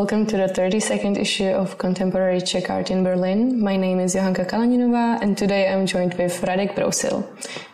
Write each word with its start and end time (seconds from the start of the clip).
welcome 0.00 0.26
to 0.26 0.36
the 0.36 0.48
32nd 0.52 1.16
issue 1.16 1.48
of 1.48 1.78
Contemporary 1.78 2.42
Czech 2.42 2.68
Art 2.68 2.90
in 2.90 3.02
Berlin. 3.02 3.58
My 3.58 3.78
name 3.78 3.98
is 3.98 4.14
Johanka 4.14 4.46
Kalaninová, 4.46 5.22
and 5.22 5.38
today 5.38 5.72
I'm 5.72 5.86
joined 5.86 6.12
with 6.18 6.38
Radek 6.42 6.74
Brousil. 6.74 7.24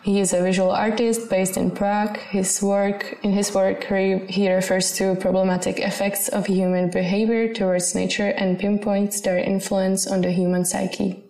He 0.03 0.21
is 0.21 0.31
a 0.31 0.41
visual 0.41 0.71
artist 0.71 1.29
based 1.29 1.57
in 1.57 1.69
Prague. 1.69 2.17
His 2.17 2.61
work, 2.61 3.19
in 3.23 3.33
his 3.33 3.53
work, 3.53 3.83
he 4.29 4.49
refers 4.49 4.93
to 4.93 5.15
problematic 5.15 5.79
effects 5.79 6.29
of 6.29 6.45
human 6.45 6.89
behavior 6.89 7.53
towards 7.53 7.93
nature 7.93 8.29
and 8.37 8.57
pinpoints 8.57 9.19
their 9.19 9.39
influence 9.39 10.07
on 10.07 10.21
the 10.21 10.31
human 10.31 10.63
psyche. 10.63 11.21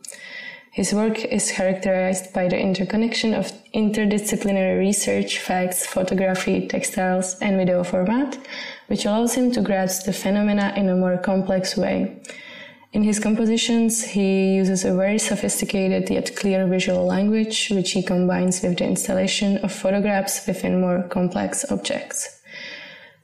His 0.74 0.92
work 0.92 1.24
is 1.26 1.52
characterized 1.52 2.34
by 2.34 2.48
the 2.48 2.60
interconnection 2.60 3.36
of 3.36 3.52
interdisciplinary 3.76 4.80
research, 4.80 5.38
facts, 5.38 5.86
photography, 5.86 6.68
textiles, 6.68 7.36
and 7.42 7.58
video 7.58 7.84
format, 7.84 8.40
which 8.88 9.06
allows 9.06 9.36
him 9.36 9.52
to 9.52 9.62
grasp 9.62 10.06
the 10.06 10.14
phenomena 10.14 10.74
in 10.76 10.90
a 10.90 10.96
more 10.96 11.18
complex 11.18 11.76
way. 11.78 12.22
In 12.92 13.04
his 13.04 13.20
compositions, 13.20 14.04
he 14.04 14.56
uses 14.56 14.86
a 14.86 14.94
very 14.94 15.18
sophisticated 15.18 16.10
yet 16.10 16.36
clear 16.36 16.68
visual 16.68 17.06
language, 17.06 17.70
which 17.70 17.92
he 17.92 18.04
combines 18.04 18.62
with 18.62 18.78
the 18.78 18.86
installation 18.86 19.58
of 19.58 19.72
photographs 19.72 20.46
within 20.46 20.80
more 20.80 21.04
complex 21.10 21.66
objects. 21.72 22.42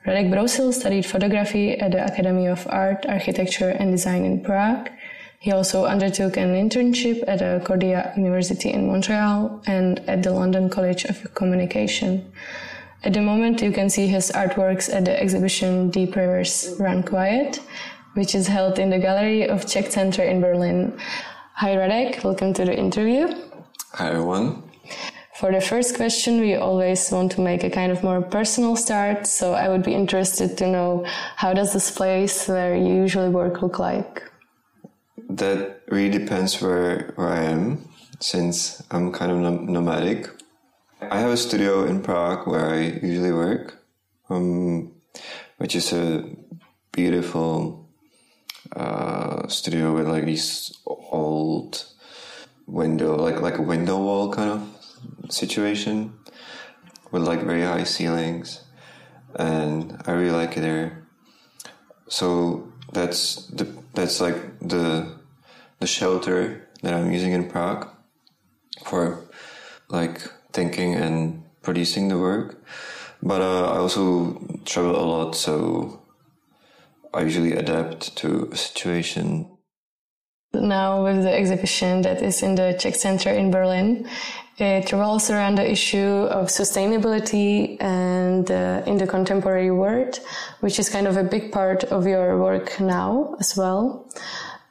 Radek 0.07 0.31
Brousil 0.31 0.73
studied 0.73 1.05
photography 1.05 1.77
at 1.77 1.91
the 1.91 2.03
Academy 2.03 2.47
of 2.47 2.65
Art, 2.69 3.05
Architecture 3.07 3.69
and 3.69 3.91
Design 3.91 4.25
in 4.25 4.41
Prague 4.41 4.89
he 5.39 5.53
also 5.53 5.85
undertook 5.85 6.35
an 6.35 6.53
internship 6.53 7.23
at 7.25 7.41
a 7.41 7.61
Concordia 7.63 8.11
University 8.17 8.71
in 8.71 8.87
Montreal 8.87 9.61
and 9.65 9.99
at 10.09 10.21
the 10.21 10.31
London 10.31 10.69
College 10.69 11.05
of 11.05 11.33
Communication. 11.33 12.29
At 13.03 13.13
the 13.13 13.21
moment, 13.21 13.61
you 13.61 13.71
can 13.71 13.89
see 13.89 14.07
his 14.07 14.31
artworks 14.31 14.93
at 14.93 15.05
the 15.05 15.21
exhibition 15.21 15.89
Deep 15.89 16.15
Rivers 16.15 16.75
Run 16.79 17.03
Quiet, 17.03 17.61
which 18.13 18.35
is 18.35 18.47
held 18.47 18.77
in 18.79 18.89
the 18.89 18.99
Gallery 18.99 19.47
of 19.47 19.65
Czech 19.65 19.91
Center 19.91 20.23
in 20.23 20.41
Berlin. 20.41 20.97
Hi, 21.55 21.75
Radek. 21.75 22.23
Welcome 22.23 22.53
to 22.53 22.65
the 22.65 22.77
interview. 22.77 23.27
Hi, 23.93 24.09
everyone. 24.09 24.63
For 25.35 25.51
the 25.51 25.61
first 25.61 25.95
question, 25.95 26.41
we 26.41 26.55
always 26.55 27.09
want 27.11 27.31
to 27.33 27.41
make 27.41 27.63
a 27.63 27.69
kind 27.69 27.91
of 27.91 28.03
more 28.03 28.21
personal 28.21 28.75
start. 28.75 29.25
So 29.27 29.53
I 29.53 29.69
would 29.69 29.83
be 29.83 29.93
interested 29.93 30.57
to 30.57 30.67
know 30.67 31.05
how 31.37 31.53
does 31.53 31.71
this 31.71 31.89
place 31.91 32.47
where 32.47 32.75
you 32.75 32.93
usually 32.93 33.29
work 33.29 33.61
look 33.61 33.79
like? 33.79 34.29
that 35.29 35.81
really 35.89 36.09
depends 36.09 36.61
where 36.61 37.13
where 37.15 37.29
I 37.29 37.43
am, 37.43 37.87
since 38.19 38.81
I'm 38.91 39.11
kind 39.11 39.31
of 39.31 39.37
nomadic. 39.69 40.29
I 41.01 41.19
have 41.19 41.31
a 41.31 41.37
studio 41.37 41.85
in 41.85 42.01
Prague 42.01 42.45
where 42.45 42.71
I 42.71 42.81
usually 42.81 43.31
work, 43.31 43.81
um, 44.29 44.91
which 45.57 45.73
is 45.73 45.93
a 45.93 46.29
beautiful 46.91 47.87
uh, 48.75 49.47
studio 49.47 49.95
with 49.95 50.09
like 50.09 50.25
these 50.25 50.77
old 50.85 51.85
window, 52.67 53.15
like 53.15 53.39
like 53.39 53.57
a 53.57 53.61
window 53.61 53.97
wall 53.97 54.33
kind 54.33 54.51
of 54.51 55.31
situation, 55.31 56.15
with 57.11 57.23
like 57.23 57.43
very 57.43 57.63
high 57.63 57.85
ceilings, 57.85 58.65
and 59.35 60.03
I 60.05 60.11
really 60.11 60.35
like 60.35 60.57
it 60.57 60.61
there. 60.61 61.07
So 62.09 62.73
that's 62.91 63.45
the 63.47 63.73
that's 63.93 64.19
like 64.19 64.59
the 64.59 65.17
the 65.79 65.87
shelter 65.87 66.67
that 66.81 66.93
I'm 66.93 67.13
using 67.13 67.31
in 67.31 67.49
Prague 67.49 67.87
for 68.83 69.23
like 69.87 70.29
thinking 70.53 70.95
and 70.95 71.43
producing 71.61 72.07
the 72.07 72.17
work. 72.17 72.63
But 73.21 73.41
uh, 73.41 73.71
I 73.71 73.77
also 73.77 74.39
travel 74.65 74.95
a 74.95 75.05
lot, 75.05 75.35
so 75.35 76.01
I 77.13 77.21
usually 77.21 77.53
adapt 77.53 78.15
to 78.17 78.49
a 78.51 78.55
situation. 78.55 79.49
Now, 80.53 81.03
with 81.03 81.23
the 81.23 81.33
exhibition 81.33 82.01
that 82.01 82.21
is 82.21 82.41
in 82.41 82.55
the 82.55 82.75
Czech 82.79 82.95
Center 82.95 83.29
in 83.29 83.51
Berlin, 83.51 84.09
it 84.57 84.91
revolves 84.91 85.29
around 85.29 85.55
the 85.55 85.69
issue 85.69 86.27
of 86.29 86.47
sustainability 86.47 87.77
and 87.79 88.49
uh, 88.49 88.81
in 88.85 88.97
the 88.97 89.07
contemporary 89.07 89.71
world, 89.71 90.19
which 90.59 90.79
is 90.79 90.89
kind 90.89 91.07
of 91.07 91.17
a 91.17 91.23
big 91.23 91.51
part 91.51 91.83
of 91.85 92.07
your 92.07 92.37
work 92.37 92.79
now 92.79 93.35
as 93.39 93.55
well. 93.55 94.09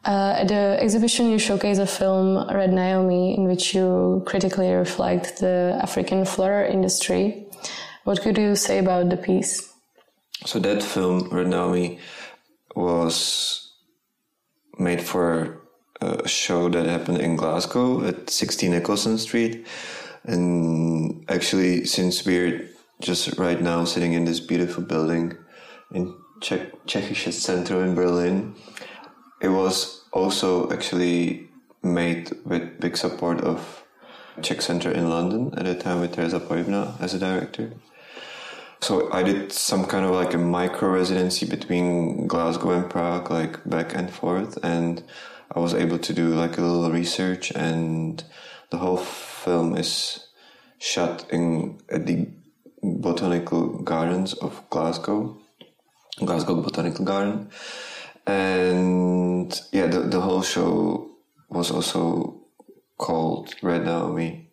Uh, 0.04 0.36
at 0.38 0.48
the 0.48 0.76
exhibition, 0.80 1.30
you 1.30 1.38
showcase 1.38 1.78
a 1.78 1.86
film, 1.86 2.48
Red 2.48 2.72
Naomi, 2.72 3.36
in 3.36 3.44
which 3.44 3.74
you 3.74 4.22
critically 4.26 4.70
reflect 4.72 5.38
the 5.40 5.78
African 5.82 6.24
floral 6.24 6.70
industry. 6.72 7.46
What 8.04 8.22
could 8.22 8.38
you 8.38 8.54
say 8.56 8.78
about 8.78 9.10
the 9.10 9.16
piece? 9.16 9.72
So 10.46 10.58
that 10.60 10.82
film, 10.82 11.28
Red 11.30 11.48
Naomi, 11.48 11.98
was 12.74 13.72
made 14.78 15.02
for 15.02 15.60
a 16.00 16.28
show 16.28 16.68
that 16.68 16.86
happened 16.86 17.20
in 17.20 17.36
Glasgow 17.36 18.06
at 18.06 18.30
16 18.30 18.70
Nicholson 18.70 19.18
Street. 19.18 19.66
And 20.24 21.24
actually, 21.28 21.84
since 21.84 22.24
we're 22.24 22.70
just 23.00 23.38
right 23.38 23.60
now 23.60 23.84
sitting 23.84 24.12
in 24.12 24.24
this 24.24 24.40
beautiful 24.40 24.84
building 24.84 25.36
in 25.92 26.14
Czech 26.40 26.72
Czechische 26.86 27.32
Center 27.32 27.82
in 27.84 27.94
Berlin, 27.94 28.54
it 29.40 29.48
was 29.48 30.04
also 30.12 30.70
actually 30.70 31.48
made 31.82 32.32
with 32.44 32.80
big 32.80 32.96
support 32.96 33.40
of 33.40 33.84
Czech 34.42 34.62
Center 34.62 34.90
in 34.90 35.10
London. 35.10 35.52
At 35.56 35.64
the 35.64 35.74
time 35.74 36.00
with 36.00 36.14
Tereza 36.14 36.40
Porybná 36.40 37.00
as 37.00 37.14
a 37.14 37.18
director. 37.18 37.72
So 38.80 39.12
I 39.12 39.22
did 39.24 39.52
some 39.52 39.84
kind 39.86 40.04
of 40.04 40.12
like 40.12 40.34
a 40.34 40.38
micro 40.38 40.90
residency 40.90 41.46
between 41.46 42.28
Glasgow 42.28 42.70
and 42.70 42.88
Prague, 42.88 43.30
like 43.30 43.68
back 43.68 43.94
and 43.94 44.08
forth, 44.08 44.56
and 44.62 45.02
I 45.50 45.58
was 45.58 45.74
able 45.74 45.98
to 45.98 46.12
do 46.12 46.28
like 46.28 46.58
a 46.58 46.62
little 46.62 46.90
research, 46.90 47.50
and 47.50 48.22
the 48.70 48.78
whole 48.78 48.98
film 48.98 49.76
is 49.76 50.28
shot 50.78 51.26
in 51.30 51.80
at 51.90 52.06
the 52.06 52.28
botanical 52.82 53.82
gardens 53.82 54.34
of 54.34 54.62
Glasgow, 54.70 55.36
Glasgow 56.24 56.62
Botanical 56.62 57.04
Garden, 57.04 57.50
and 58.28 59.60
yeah, 59.72 59.86
the, 59.86 60.00
the 60.00 60.20
whole 60.20 60.42
show 60.42 61.10
was 61.48 61.70
also 61.70 62.42
called 62.98 63.54
Red 63.62 63.86
Naomi, 63.86 64.50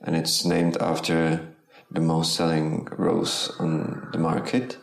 and 0.00 0.14
it's 0.14 0.44
named 0.44 0.76
after 0.76 1.54
the 1.90 2.00
most 2.00 2.36
selling 2.36 2.86
rose 2.96 3.52
on 3.58 4.08
the 4.12 4.18
market 4.18 4.78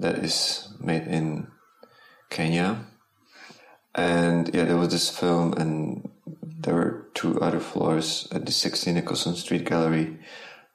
that 0.00 0.18
is 0.18 0.74
made 0.80 1.06
in 1.06 1.46
Kenya. 2.30 2.84
And 3.94 4.52
yeah, 4.52 4.64
there 4.64 4.76
was 4.76 4.88
this 4.88 5.08
film, 5.08 5.52
and 5.52 6.10
there 6.42 6.74
were 6.74 7.06
two 7.14 7.40
other 7.40 7.60
floors 7.60 8.26
at 8.32 8.44
the 8.44 8.50
16 8.50 8.92
Nicholson 8.92 9.36
Street 9.36 9.66
Gallery 9.66 10.18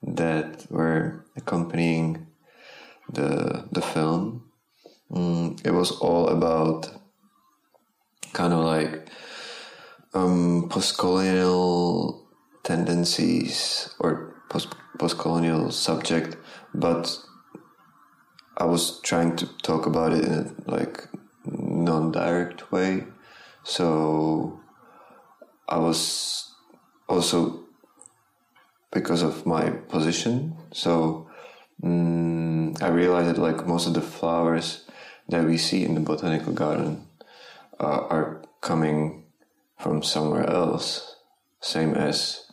that 0.02 0.68
were 0.70 1.26
accompanying 1.36 2.28
the 3.12 3.68
the 3.72 3.82
film 3.82 4.47
Mm, 5.12 5.66
it 5.66 5.72
was 5.72 5.92
all 5.92 6.28
about 6.30 6.90
kind 8.34 8.54
of 8.54 8.60
like 8.60 9.10
um, 10.14 10.68
post-colonial 10.70 12.28
tendencies 12.64 13.94
or 14.00 14.36
post 14.50 14.76
post-colonial 15.00 15.72
subject, 15.72 16.38
but 16.74 17.18
I 18.58 18.66
was 18.66 19.00
trying 19.02 19.36
to 19.38 19.46
talk 19.62 19.86
about 19.86 20.14
it 20.14 20.26
in 20.26 20.34
a 20.34 20.72
like 20.72 21.08
non-direct 21.46 22.72
way. 22.72 23.06
So 23.64 24.60
I 25.70 25.78
was 25.78 26.56
also 27.08 27.66
because 28.92 29.22
of 29.22 29.46
my 29.46 29.70
position. 29.70 30.58
So 30.72 31.30
um, 31.84 32.74
I 32.82 32.88
realized 32.88 33.30
that 33.30 33.42
like 33.42 33.68
most 33.68 33.88
of 33.88 33.94
the 33.94 34.02
flowers 34.02 34.87
that 35.30 35.46
we 35.46 35.58
see 35.58 35.84
in 35.84 35.94
the 35.94 36.00
botanical 36.00 36.54
garden 36.54 37.08
uh, 37.80 38.08
are 38.10 38.44
coming 38.62 39.26
from 39.78 40.02
somewhere 40.02 40.50
else, 40.50 41.18
same 41.62 41.94
as 41.94 42.46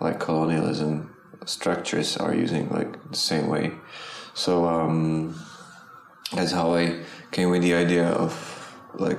like 0.00 0.18
colonialism 0.18 1.14
structures 1.46 2.16
are 2.16 2.34
using 2.34 2.68
like 2.70 3.10
the 3.10 3.16
same 3.16 3.48
way. 3.48 3.70
So 4.34 4.66
um, 4.66 5.40
that's 6.32 6.52
how 6.52 6.74
I 6.74 7.02
came 7.30 7.50
with 7.50 7.62
the 7.62 7.74
idea 7.74 8.06
of 8.08 8.74
like 8.94 9.18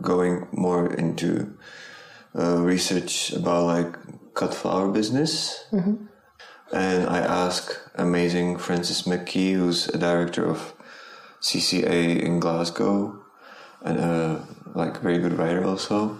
going 0.00 0.46
more 0.52 0.92
into 0.94 1.56
uh, 2.38 2.58
research 2.58 3.32
about 3.32 3.66
like 3.66 3.96
cut 4.34 4.54
flower 4.54 4.90
business. 4.90 5.64
Mm-hmm. 5.72 6.06
And 6.72 7.08
I 7.08 7.20
asked 7.20 7.80
amazing 7.94 8.58
Francis 8.58 9.02
McKee, 9.02 9.54
who's 9.54 9.88
a 9.88 9.98
director 9.98 10.44
of 10.44 10.74
CCA 11.42 12.20
in 12.20 12.40
Glasgow, 12.40 13.24
and 13.82 13.98
a 13.98 14.46
like 14.74 15.00
very 15.00 15.18
good 15.18 15.38
writer 15.38 15.64
also. 15.64 16.18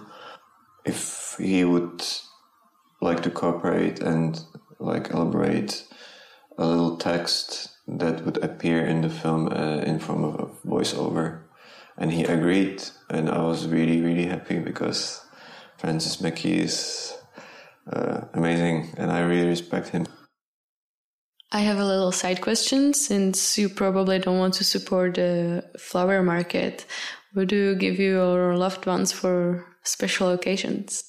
If 0.85 1.37
he 1.38 1.65
would 1.65 2.03
like 3.00 3.23
to 3.23 3.31
cooperate 3.31 4.00
and 4.00 4.41
like 4.79 5.11
elaborate 5.11 5.85
a 6.56 6.67
little 6.67 6.97
text 6.97 7.69
that 7.87 8.25
would 8.25 8.38
appear 8.38 8.85
in 8.85 9.03
the 9.03 9.11
film 9.11 9.49
uh, 9.49 9.82
in 9.87 9.99
form 9.99 10.25
of 10.25 10.35
a 10.41 10.47
voiceover, 10.67 11.43
and 11.97 12.12
he 12.12 12.25
agreed, 12.25 12.82
and 13.11 13.29
I 13.29 13.43
was 13.43 13.67
really 13.67 14.00
really 14.00 14.26
happy 14.26 14.59
because 14.59 15.25
Francis 15.79 16.17
McKee 16.17 16.59
is 16.64 17.14
uh, 17.93 18.23
amazing, 18.35 18.94
and 18.97 19.11
I 19.11 19.21
really 19.21 19.49
respect 19.49 19.88
him. 19.88 20.06
I 21.50 21.61
have 21.61 21.79
a 21.79 21.85
little 21.85 22.12
side 22.12 22.43
question 22.43 22.93
since 22.93 23.56
you 23.56 23.71
probably 23.71 24.19
don't 24.19 24.39
want 24.39 24.55
to 24.55 24.65
support 24.65 25.15
the 25.15 25.65
flower 25.79 26.23
market. 26.23 26.85
Would 27.35 27.53
you 27.53 27.75
give 27.75 27.99
your 27.99 28.55
loved 28.55 28.85
ones 28.85 29.12
for 29.12 29.65
special 29.83 30.31
occasions? 30.31 31.05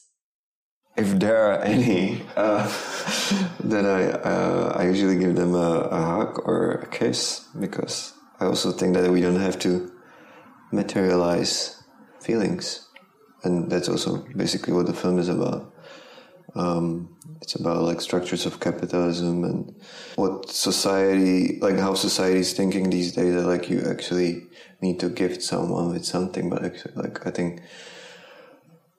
If 0.96 1.20
there 1.20 1.52
are 1.52 1.62
any, 1.62 2.24
uh, 2.38 2.68
then 3.60 3.86
I 3.86 4.12
uh, 4.12 4.74
I 4.78 4.84
usually 4.86 5.18
give 5.18 5.36
them 5.36 5.56
a, 5.56 5.88
a 5.92 6.02
hug 6.02 6.40
or 6.46 6.72
a 6.72 6.88
kiss 6.88 7.46
because 7.60 8.14
I 8.40 8.46
also 8.46 8.72
think 8.72 8.96
that 8.96 9.12
we 9.12 9.22
don't 9.22 9.40
have 9.40 9.60
to 9.60 9.92
materialize 10.72 11.84
feelings, 12.22 12.88
and 13.44 13.70
that's 13.70 13.90
also 13.90 14.26
basically 14.36 14.74
what 14.74 14.88
the 14.88 14.94
film 14.94 15.20
is 15.20 15.28
about. 15.30 15.74
Um, 16.56 17.18
it's 17.42 17.56
about 17.56 17.84
like 17.84 18.02
structures 18.02 18.46
of 18.46 18.60
capitalism 18.60 19.44
and 19.44 19.76
what 20.16 20.50
society, 20.50 21.60
like 21.62 21.78
how 21.78 21.94
society 21.94 22.40
is 22.40 22.54
thinking 22.54 22.90
these 22.90 23.14
days. 23.14 23.36
That 23.36 23.46
like 23.48 23.70
you 23.70 23.82
actually 23.90 24.48
need 24.82 25.00
to 25.00 25.10
gift 25.10 25.42
someone 25.44 25.92
with 25.92 26.06
something, 26.06 26.50
but 26.50 26.66
actually, 26.66 26.94
like 26.96 27.26
I 27.28 27.32
think 27.32 27.62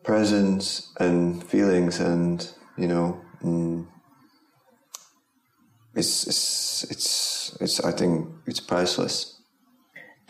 presence 0.04 0.92
and 0.98 1.42
feelings 1.44 2.00
and 2.00 2.48
you 2.76 2.88
know. 2.88 3.20
Mm, 3.42 3.86
it's, 5.94 6.26
it's 6.26 6.84
it's 6.84 7.56
it's 7.60 7.80
I 7.80 7.92
think 7.92 8.28
it's 8.46 8.60
priceless. 8.60 9.39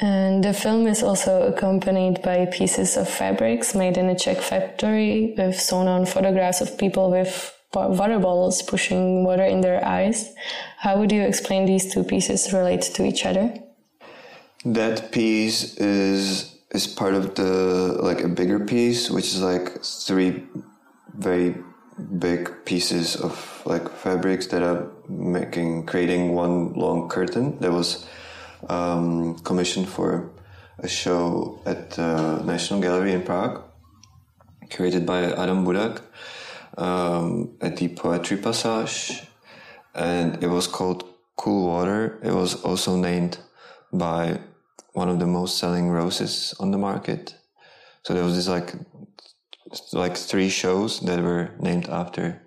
And 0.00 0.42
the 0.42 0.54
film 0.54 0.86
is 0.86 1.02
also 1.02 1.42
accompanied 1.42 2.22
by 2.22 2.46
pieces 2.46 2.96
of 2.96 3.06
fabrics 3.08 3.74
made 3.74 3.98
in 3.98 4.08
a 4.08 4.18
Czech 4.18 4.38
factory 4.38 5.34
with 5.36 5.60
sewn 5.60 5.88
on 5.88 6.06
photographs 6.06 6.62
of 6.62 6.78
people 6.78 7.10
with 7.10 7.54
water 7.74 8.18
bottles 8.18 8.62
pushing 8.62 9.24
water 9.24 9.44
in 9.44 9.60
their 9.60 9.84
eyes. 9.84 10.32
How 10.78 10.98
would 10.98 11.12
you 11.12 11.22
explain 11.22 11.66
these 11.66 11.92
two 11.92 12.02
pieces 12.02 12.52
relate 12.52 12.82
to 12.94 13.04
each 13.04 13.26
other? 13.26 13.52
That 14.64 15.12
piece 15.12 15.76
is 15.76 16.56
is 16.70 16.86
part 16.86 17.14
of 17.14 17.34
the 17.34 17.98
like 18.00 18.22
a 18.22 18.28
bigger 18.28 18.60
piece, 18.60 19.10
which 19.10 19.26
is 19.26 19.42
like 19.42 19.82
three 19.84 20.44
very 21.14 21.54
big 22.18 22.50
pieces 22.64 23.16
of 23.16 23.62
like 23.66 23.88
fabrics 23.90 24.46
that 24.46 24.62
are 24.62 24.90
making 25.08 25.84
creating 25.84 26.34
one 26.34 26.72
long 26.72 27.08
curtain 27.08 27.58
that 27.58 27.70
was 27.70 28.06
um, 28.68 29.38
commissioned 29.40 29.88
for 29.88 30.30
a 30.78 30.88
show 30.88 31.60
at 31.66 31.90
the 31.92 32.42
National 32.44 32.80
Gallery 32.80 33.12
in 33.12 33.22
Prague, 33.22 33.62
created 34.70 35.04
by 35.06 35.24
Adam 35.24 35.64
Budak 35.64 36.02
um, 36.78 37.56
at 37.60 37.76
the 37.76 37.88
Poetry 37.88 38.36
Passage, 38.36 39.22
and 39.94 40.42
it 40.42 40.48
was 40.48 40.66
called 40.66 41.04
Cool 41.36 41.66
Water. 41.66 42.18
It 42.22 42.32
was 42.32 42.62
also 42.62 42.96
named 42.96 43.38
by 43.92 44.40
one 44.92 45.08
of 45.08 45.18
the 45.18 45.26
most 45.26 45.58
selling 45.58 45.88
roses 45.88 46.54
on 46.58 46.70
the 46.70 46.78
market. 46.78 47.34
So 48.02 48.14
there 48.14 48.24
was 48.24 48.36
this 48.36 48.48
like 48.48 48.74
like 49.92 50.16
three 50.16 50.48
shows 50.48 51.00
that 51.00 51.22
were 51.22 51.50
named 51.60 51.88
after 51.88 52.42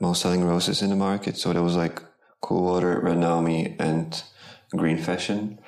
most 0.00 0.20
selling 0.22 0.44
roses 0.44 0.82
in 0.82 0.90
the 0.90 0.96
market. 0.96 1.36
So 1.36 1.52
there 1.52 1.62
was 1.62 1.76
like 1.76 2.02
Cool 2.40 2.64
Water, 2.64 3.00
Red 3.00 3.18
Naomi, 3.18 3.76
and 3.78 4.22
Green 4.70 4.98
Fashion. 4.98 5.58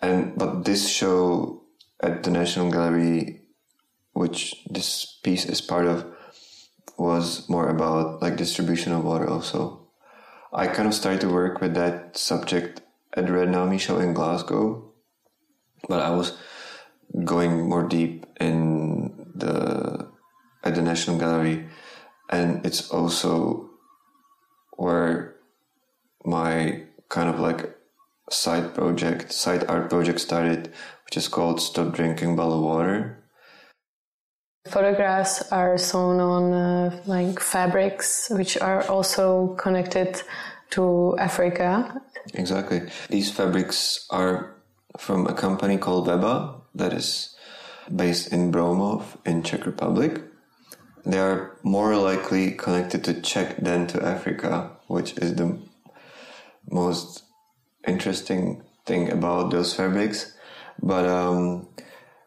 And 0.00 0.36
but 0.36 0.64
this 0.64 0.88
show 0.88 1.62
at 2.00 2.22
the 2.22 2.30
National 2.30 2.70
Gallery, 2.70 3.42
which 4.12 4.64
this 4.68 5.18
piece 5.22 5.46
is 5.46 5.60
part 5.60 5.86
of, 5.86 6.06
was 6.98 7.48
more 7.48 7.68
about 7.68 8.20
like 8.20 8.36
distribution 8.36 8.92
of 8.92 9.04
water 9.04 9.28
also. 9.28 9.88
I 10.52 10.66
kind 10.66 10.86
of 10.86 10.94
started 10.94 11.20
to 11.22 11.30
work 11.32 11.60
with 11.60 11.74
that 11.74 12.16
subject 12.16 12.82
at 13.14 13.30
Red 13.30 13.48
Naomi 13.48 13.78
show 13.78 13.98
in 13.98 14.12
Glasgow, 14.12 14.92
but 15.88 16.00
I 16.00 16.10
was 16.10 16.36
going 17.24 17.68
more 17.68 17.86
deep 17.88 18.26
in 18.40 19.32
the 19.34 20.10
at 20.64 20.74
the 20.74 20.82
National 20.82 21.18
Gallery, 21.18 21.68
and 22.30 22.64
it's 22.66 22.90
also 22.90 23.70
where 24.72 25.36
my 26.24 26.84
kind 27.08 27.28
of 27.28 27.40
like 27.40 27.74
side 28.30 28.74
project, 28.74 29.32
side 29.32 29.64
art 29.68 29.90
project 29.90 30.20
started, 30.20 30.72
which 31.04 31.16
is 31.16 31.28
called 31.28 31.60
Stop 31.60 31.94
Drinking 31.94 32.36
Bottled 32.36 32.64
Water. 32.64 33.18
Photographs 34.68 35.50
are 35.50 35.76
sewn 35.76 36.20
on 36.20 36.52
uh, 36.52 37.02
like 37.06 37.40
fabrics, 37.40 38.30
which 38.30 38.56
are 38.58 38.86
also 38.88 39.54
connected 39.56 40.22
to 40.70 41.16
Africa. 41.18 42.00
Exactly. 42.34 42.82
These 43.08 43.30
fabrics 43.30 44.06
are 44.10 44.56
from 44.98 45.26
a 45.26 45.34
company 45.34 45.78
called 45.78 46.06
Veba 46.06 46.62
that 46.74 46.92
is 46.92 47.34
based 47.94 48.32
in 48.32 48.52
Broumov 48.52 49.02
in 49.26 49.42
Czech 49.42 49.66
Republic. 49.66 50.22
They 51.04 51.18
are 51.18 51.58
more 51.64 51.96
likely 51.96 52.52
connected 52.52 53.02
to 53.04 53.20
Czech 53.20 53.56
than 53.56 53.88
to 53.88 54.04
Africa, 54.04 54.70
which 54.86 55.18
is 55.18 55.34
the 55.34 55.58
most 56.70 57.24
interesting 57.86 58.62
thing 58.86 59.10
about 59.10 59.50
those 59.50 59.74
fabrics. 59.74 60.34
But 60.82 61.06
um, 61.06 61.68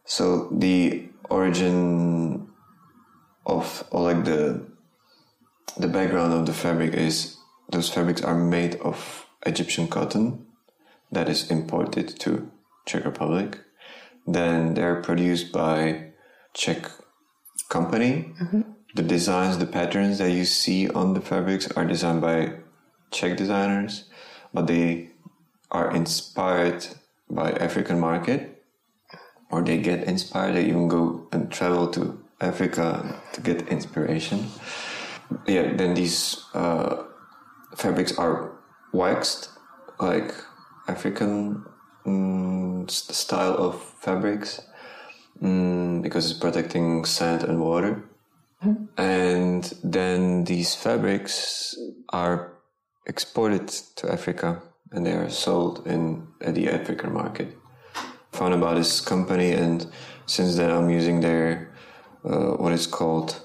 so 0.06 0.50
the 0.52 1.10
origin 1.30 2.48
of 3.46 3.84
or 3.92 4.02
like 4.02 4.26
the 4.26 4.66
the 5.78 5.88
background 5.88 6.34
of 6.34 6.46
the 6.46 6.54
fabric 6.54 6.94
is 6.94 7.38
those 7.70 7.90
fabrics 7.90 8.22
are 8.22 8.36
made 8.36 8.76
of 8.76 9.26
Egyptian 9.46 9.88
cotton 9.88 10.46
that 11.12 11.30
is 11.30 11.50
imported 11.52 12.20
to 12.20 12.52
Czech 12.86 13.06
Republic. 13.06 13.60
Then 14.26 14.74
they're 14.74 15.02
produced 15.02 15.52
by 15.52 16.12
Czech 16.54 16.90
company. 17.70 18.34
Mm-hmm. 18.42 18.62
The 18.96 19.04
designs, 19.04 19.58
the 19.58 19.66
patterns 19.66 20.20
that 20.20 20.32
you 20.32 20.46
see 20.46 20.88
on 20.90 21.14
the 21.14 21.22
fabrics 21.22 21.70
are 21.72 21.86
designed 21.86 22.22
by 22.22 22.54
Czech 23.12 23.38
designers, 23.38 24.06
but 24.54 24.68
they 24.68 25.10
are 25.76 25.92
inspired 25.92 26.88
by 27.30 27.52
African 27.52 28.00
market 28.00 28.64
or 29.52 29.62
they 29.62 29.78
get 29.78 30.04
inspired, 30.06 30.56
they 30.56 30.66
even 30.66 30.88
go 30.88 31.28
and 31.34 31.52
travel 31.52 31.88
to 31.92 32.02
Africa 32.40 33.22
to 33.34 33.42
get 33.42 33.68
inspiration. 33.68 34.48
Yeah, 35.48 35.74
then 35.76 35.94
these 35.94 36.46
uh, 36.54 37.04
fabrics 37.76 38.18
are 38.18 38.58
waxed 38.94 39.50
like 40.00 40.32
African 40.88 41.66
um, 42.06 42.88
style 42.88 43.56
of 43.58 43.84
fabrics 44.00 44.62
um, 45.42 46.02
because 46.02 46.32
it's 46.32 46.40
protecting 46.40 47.04
sand 47.04 47.44
and 47.44 47.60
water. 47.60 48.08
Mm-hmm. 48.64 49.02
And 49.02 49.64
then 49.84 50.46
these 50.46 50.74
fabrics 50.74 51.76
are 52.10 52.54
exported 53.06 53.68
to 53.98 54.12
Africa 54.12 54.62
and 54.92 55.06
they 55.06 55.14
are 55.14 55.30
sold 55.30 55.86
in 55.86 56.28
at 56.42 56.56
the 56.56 56.70
African 56.70 57.14
market. 57.14 57.58
Found 58.32 58.54
about 58.54 58.76
this 58.76 59.02
company, 59.02 59.52
and 59.52 59.88
since 60.26 60.56
then 60.56 60.72
I'm 60.72 60.90
using 60.90 61.22
their 61.22 61.72
uh, 62.24 62.52
what 62.58 62.74
is 62.74 62.88
called 62.88 63.42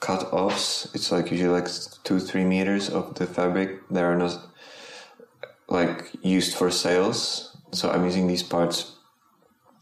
cut 0.00 0.32
offs. 0.32 0.88
It's 0.94 1.10
like 1.10 1.30
usually 1.30 1.60
like 1.60 1.68
two 2.04 2.18
three 2.20 2.44
meters 2.44 2.90
of 2.90 3.14
the 3.14 3.26
fabric 3.26 3.88
that 3.90 4.04
are 4.04 4.16
not 4.16 4.38
like 5.68 6.12
used 6.22 6.56
for 6.56 6.70
sales. 6.70 7.56
So 7.72 7.90
I'm 7.90 8.04
using 8.04 8.26
these 8.26 8.42
parts 8.42 8.92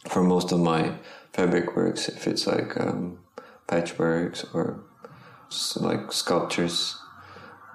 for 0.09 0.23
most 0.23 0.53
of 0.53 0.61
my 0.61 0.93
fabric 1.33 1.77
works. 1.77 2.09
If 2.09 2.27
it's 2.27 2.47
like 2.47 2.81
um, 2.81 3.19
patchworks 3.67 4.45
or 4.55 4.85
like 5.77 6.13
sculptures, 6.13 6.97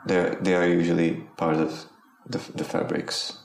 they 0.05 0.35
they 0.41 0.55
are 0.55 0.67
usually 0.67 1.11
part 1.37 1.57
of 1.57 1.85
the, 2.29 2.39
the 2.55 2.63
fabrics. 2.63 3.37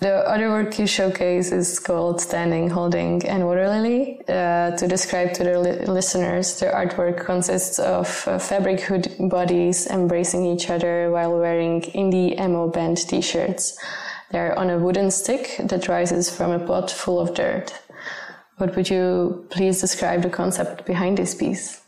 The 0.00 0.28
other 0.28 0.48
work 0.48 0.80
you 0.80 0.86
showcase 0.88 1.52
is 1.52 1.78
called 1.78 2.20
Standing, 2.20 2.68
Holding, 2.68 3.24
and 3.24 3.46
Water 3.46 3.68
Lily. 3.68 4.20
Uh, 4.28 4.72
to 4.76 4.88
describe 4.88 5.32
to 5.34 5.44
the 5.44 5.60
li- 5.60 5.86
listeners, 5.86 6.58
the 6.58 6.66
artwork 6.66 7.24
consists 7.24 7.78
of 7.78 8.26
uh, 8.26 8.38
fabric 8.40 8.80
hood 8.80 9.14
bodies 9.20 9.86
embracing 9.86 10.44
each 10.44 10.70
other 10.70 11.08
while 11.12 11.38
wearing 11.38 11.82
indie 11.82 12.36
emo 12.40 12.68
band 12.68 12.96
t-shirts. 12.96 13.78
They're 14.32 14.58
on 14.58 14.70
a 14.70 14.78
wooden 14.78 15.12
stick 15.12 15.56
that 15.60 15.86
rises 15.86 16.34
from 16.36 16.50
a 16.50 16.58
pot 16.58 16.90
full 16.90 17.20
of 17.20 17.34
dirt. 17.34 17.72
What 18.56 18.74
would 18.74 18.90
you 18.90 19.46
please 19.50 19.80
describe 19.80 20.22
the 20.22 20.30
concept 20.30 20.84
behind 20.84 21.18
this 21.18 21.34
piece? 21.34 21.80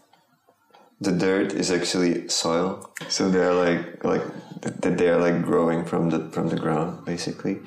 The 1.00 1.10
dirt 1.10 1.52
is 1.52 1.72
actually 1.72 2.28
soil, 2.28 2.92
so 3.08 3.28
they're 3.28 3.52
like 3.52 4.04
like 4.04 4.22
that 4.64 4.98
they 4.98 5.08
are 5.08 5.20
like 5.20 5.42
growing 5.42 5.84
from 5.84 6.10
the 6.10 6.20
from 6.30 6.48
the 6.48 6.56
ground 6.56 7.04
basically 7.04 7.60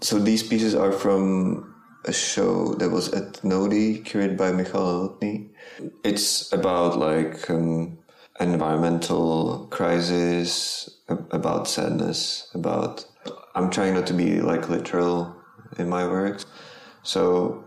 so 0.00 0.18
these 0.18 0.42
pieces 0.42 0.74
are 0.74 0.92
from 0.92 1.74
a 2.06 2.12
show 2.12 2.74
that 2.74 2.90
was 2.90 3.12
at 3.12 3.42
Nodi, 3.42 4.02
curated 4.04 4.36
by 4.36 4.52
Michal 4.52 5.08
Lotny. 5.08 5.48
It's 6.04 6.52
about 6.52 6.98
like 6.98 7.50
um, 7.50 7.98
environmental 8.40 9.66
crisis, 9.70 10.88
about 11.08 11.68
sadness, 11.68 12.48
about. 12.54 13.04
I'm 13.54 13.70
trying 13.70 13.94
not 13.94 14.06
to 14.08 14.14
be 14.14 14.40
like 14.40 14.68
literal 14.68 15.34
in 15.78 15.88
my 15.88 16.06
works, 16.06 16.46
so 17.02 17.64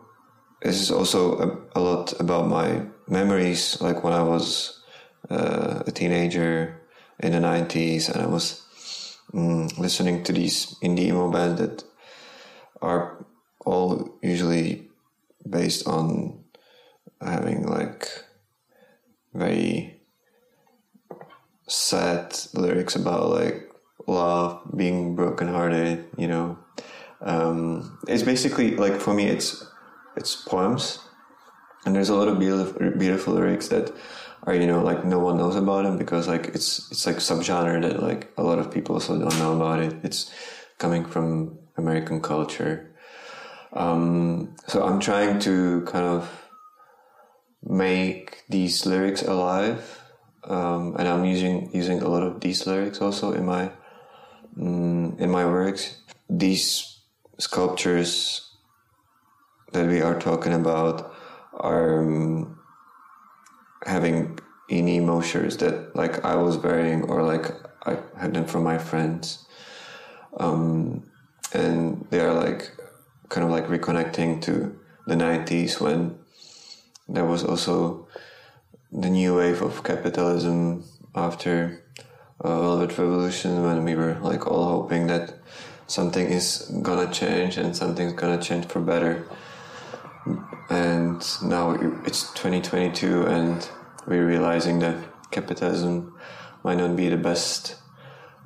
this 0.61 0.79
is 0.81 0.91
also 0.91 1.37
a, 1.37 1.79
a 1.79 1.81
lot 1.81 2.19
about 2.19 2.47
my 2.47 2.83
memories, 3.07 3.81
like 3.81 4.03
when 4.03 4.13
I 4.13 4.23
was 4.23 4.81
uh, 5.29 5.83
a 5.85 5.91
teenager 5.91 6.78
in 7.19 7.31
the 7.31 7.39
90s 7.39 8.09
and 8.09 8.21
I 8.21 8.27
was 8.27 8.63
mm, 9.33 9.77
listening 9.77 10.23
to 10.23 10.33
these 10.33 10.75
indie 10.83 11.07
emo 11.07 11.31
bands 11.31 11.59
that 11.61 11.83
are 12.81 13.25
all 13.65 14.17
usually 14.21 14.87
based 15.47 15.87
on 15.87 16.43
having 17.21 17.67
like 17.67 18.07
very 19.33 20.01
sad 21.67 22.37
lyrics 22.53 22.95
about 22.95 23.29
like 23.29 23.69
love 24.07 24.61
being 24.75 25.15
brokenhearted 25.15 26.05
you 26.17 26.27
know? 26.27 26.57
Um, 27.21 27.99
it's 28.07 28.23
basically 28.23 28.75
like 28.75 28.99
for 28.99 29.13
me 29.13 29.25
it's 29.25 29.65
it's 30.15 30.35
poems. 30.35 30.99
And 31.85 31.95
there's 31.95 32.09
a 32.09 32.15
lot 32.15 32.27
of 32.27 32.39
beautiful 32.39 32.91
beautiful 32.97 33.33
lyrics 33.33 33.69
that 33.69 33.93
are 34.43 34.55
you 34.55 34.67
know 34.67 34.81
like 34.81 35.05
no 35.05 35.19
one 35.19 35.37
knows 35.37 35.55
about 35.55 35.83
them 35.83 35.97
because 35.97 36.27
like 36.27 36.47
it's 36.47 36.89
it's 36.91 37.05
like 37.05 37.17
subgenre 37.17 37.81
that 37.81 38.01
like 38.01 38.31
a 38.37 38.43
lot 38.43 38.59
of 38.59 38.71
people 38.71 38.95
also 38.95 39.19
don't 39.19 39.39
know 39.39 39.55
about 39.55 39.79
it 39.81 39.93
it's 40.03 40.31
coming 40.77 41.05
from 41.05 41.57
american 41.77 42.21
culture 42.21 42.89
um, 43.73 44.55
so 44.67 44.83
I'm 44.83 44.99
trying 44.99 45.39
to 45.41 45.81
kind 45.85 46.05
of 46.05 46.49
make 47.63 48.43
these 48.49 48.85
lyrics 48.85 49.21
alive, 49.21 50.01
um, 50.45 50.95
and 50.97 51.07
I'm 51.07 51.25
using 51.25 51.69
using 51.73 52.01
a 52.01 52.07
lot 52.07 52.23
of 52.23 52.41
these 52.41 52.65
lyrics 52.65 53.01
also 53.01 53.33
in 53.33 53.45
my 53.45 53.71
um, 54.59 55.15
in 55.19 55.29
my 55.29 55.45
works. 55.45 55.97
These 56.29 56.99
sculptures 57.37 58.49
that 59.71 59.87
we 59.87 60.01
are 60.01 60.19
talking 60.19 60.53
about 60.53 61.13
are 61.53 62.01
um, 62.01 62.58
having 63.85 64.39
any 64.69 64.97
emotions 64.97 65.57
that 65.57 65.95
like 65.95 66.23
I 66.23 66.35
was 66.35 66.57
wearing 66.57 67.03
or 67.03 67.23
like 67.23 67.51
I 67.85 67.97
had 68.19 68.33
them 68.33 68.45
from 68.45 68.63
my 68.63 68.77
friends, 68.77 69.45
um, 70.37 71.03
and 71.53 72.05
they 72.09 72.19
are 72.19 72.33
like 72.33 72.71
kind 73.29 73.45
of 73.45 73.51
like 73.51 73.67
reconnecting 73.67 74.41
to 74.41 74.77
the 75.07 75.15
90s 75.15 75.79
when 75.79 76.17
there 77.07 77.25
was 77.25 77.43
also 77.43 78.07
the 78.91 79.09
new 79.09 79.37
wave 79.37 79.61
of 79.61 79.83
capitalism 79.83 80.83
after 81.15 81.83
a 82.41 82.47
Velvet 82.47 82.97
Revolution 82.97 83.63
when 83.63 83.83
we 83.83 83.95
were 83.95 84.17
like 84.21 84.47
all 84.47 84.65
hoping 84.65 85.07
that 85.07 85.33
something 85.87 86.27
is 86.27 86.71
gonna 86.81 87.11
change 87.11 87.57
and 87.57 87.75
something's 87.75 88.13
gonna 88.13 88.41
change 88.41 88.65
for 88.65 88.79
better. 88.79 89.25
And 90.69 91.25
now 91.43 91.71
it's 92.05 92.31
2022 92.33 93.25
and 93.25 93.69
we're 94.05 94.25
realizing 94.25 94.79
that 94.79 94.95
capitalism 95.31 96.17
might 96.63 96.77
not 96.77 96.95
be 96.95 97.09
the 97.09 97.17
best 97.17 97.75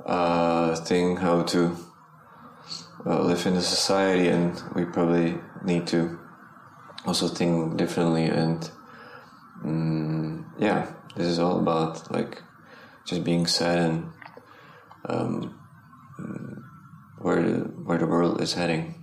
uh, 0.05 0.75
thing 0.75 1.17
how 1.17 1.43
to 1.43 1.77
uh, 3.05 3.21
live 3.21 3.45
in 3.45 3.53
a 3.53 3.61
society, 3.61 4.29
and 4.29 4.61
we 4.75 4.85
probably 4.85 5.37
need 5.63 5.87
to 5.87 6.19
also 7.05 7.27
think 7.27 7.77
differently. 7.77 8.25
And 8.25 8.69
um, 9.63 10.53
yeah, 10.57 10.91
this 11.15 11.27
is 11.27 11.39
all 11.39 11.59
about 11.59 12.11
like 12.11 12.41
just 13.05 13.23
being 13.23 13.45
sad 13.47 13.77
and 13.79 14.13
um, 15.05 15.59
where 17.17 17.41
the, 17.41 17.59
where 17.83 17.97
the 17.97 18.07
world 18.07 18.41
is 18.41 18.53
heading. 18.53 19.02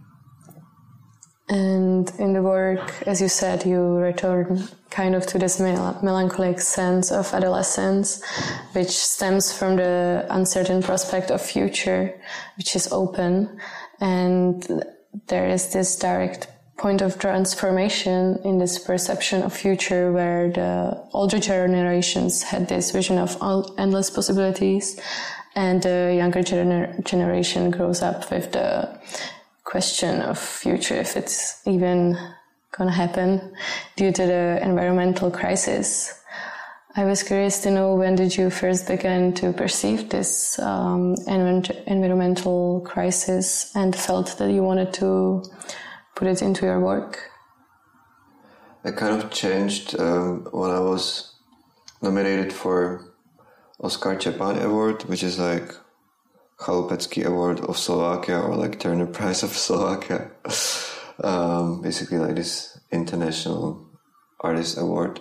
And 1.50 2.09
in 2.21 2.33
the 2.33 2.42
work, 2.42 3.02
as 3.09 3.21
you 3.21 3.28
said, 3.28 3.66
you 3.66 3.97
return 3.97 4.69
kind 4.90 5.16
of 5.16 5.26
to 5.26 5.38
this 5.38 5.59
mel- 5.59 5.99
melancholic 6.00 6.61
sense 6.61 7.11
of 7.11 7.35
adolescence, 7.35 8.25
which 8.73 8.90
stems 8.90 9.52
from 9.52 9.75
the 9.75 10.26
uncertain 10.30 10.80
prospect 10.80 11.33
of 11.33 11.42
future, 11.42 12.14
which 12.57 12.76
is 12.76 12.92
open. 12.92 13.59
And 14.00 14.85
there 15.26 15.49
is 15.49 15.73
this 15.73 15.97
direct 15.97 16.47
point 16.78 17.02
of 17.02 17.19
transformation 17.19 18.38
in 18.45 18.59
this 18.59 18.78
perception 18.78 19.42
of 19.42 19.52
future 19.52 20.12
where 20.12 20.52
the 20.52 21.04
older 21.12 21.40
generations 21.40 22.45
had 22.45 22.69
this 22.69 22.92
vision 22.92 23.19
of 23.19 23.37
endless 23.76 24.09
possibilities 24.09 24.99
and 25.57 25.83
the 25.83 26.14
younger 26.16 26.40
gener- 26.42 27.04
generation 27.04 27.71
grows 27.71 28.02
up 28.02 28.30
with 28.30 28.52
the 28.52 28.88
question 29.64 30.21
of 30.21 30.38
future 30.38 30.95
if 30.95 31.17
it's 31.17 31.62
even 31.67 32.17
gonna 32.76 32.93
happen 32.93 33.52
due 33.97 34.12
to 34.12 34.26
the 34.26 34.59
environmental 34.62 35.31
crisis 35.31 36.21
I 36.97 37.05
was 37.05 37.23
curious 37.23 37.62
to 37.62 37.71
know 37.71 37.95
when 37.95 38.17
did 38.17 38.37
you 38.37 38.50
first 38.50 38.88
begin 38.88 39.33
to 39.35 39.52
perceive 39.52 40.09
this 40.09 40.59
um, 40.59 41.14
environmental 41.29 42.81
crisis 42.81 43.71
and 43.76 43.95
felt 43.95 44.37
that 44.38 44.50
you 44.50 44.64
wanted 44.64 44.93
to 44.95 45.45
put 46.17 46.26
it 46.26 46.43
into 46.43 46.67
your 46.67 46.81
work? 46.81 47.31
I 48.85 48.90
kind 48.90 49.23
of 49.23 49.31
changed 49.31 49.99
um, 50.00 50.49
when 50.50 50.73
I 50.73 50.81
was 50.81 51.33
nominated 52.02 52.52
for 52.52 53.12
Oskár 53.81 54.19
Čepan 54.19 54.61
Award, 54.61 55.05
which 55.05 55.23
is 55.23 55.38
like 55.38 55.73
Chalupecký 56.61 57.25
Award 57.25 57.61
of 57.61 57.79
Slovakia 57.79 58.40
or 58.40 58.55
like 58.55 58.79
Turner 58.79 59.07
Prize 59.07 59.43
of 59.43 59.57
Slovakia. 59.57 60.31
um, 61.25 61.81
basically, 61.83 62.19
like 62.19 62.37
this 62.37 62.79
international 62.93 63.88
artist 64.40 64.79
award 64.79 65.21